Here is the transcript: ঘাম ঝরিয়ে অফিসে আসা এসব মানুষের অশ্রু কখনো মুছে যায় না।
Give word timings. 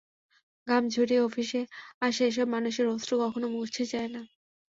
ঘাম 0.67 0.83
ঝরিয়ে 0.89 1.21
অফিসে 1.21 1.61
আসা 2.01 2.23
এসব 2.25 2.47
মানুষের 2.47 2.85
অশ্রু 2.87 3.15
কখনো 3.23 3.47
মুছে 3.47 3.83
যায় 3.85 4.09
না। 4.09 4.21